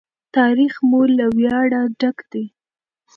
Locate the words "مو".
0.89-1.01